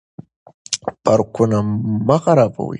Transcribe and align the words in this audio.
پارکونه 1.03 1.57
مه 2.07 2.17
خرابوئ. 2.23 2.69